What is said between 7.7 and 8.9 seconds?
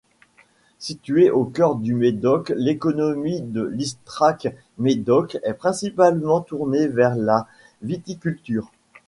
viticulture.